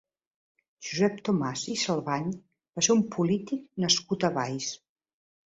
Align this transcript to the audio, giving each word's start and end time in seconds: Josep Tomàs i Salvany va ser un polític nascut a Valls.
Josep 0.87 1.19
Tomàs 1.29 1.65
i 1.73 1.77
Salvany 1.81 2.31
va 2.33 2.85
ser 2.89 2.97
un 3.01 3.05
polític 3.17 3.63
nascut 3.87 4.27
a 4.31 4.35
Valls. 4.41 4.73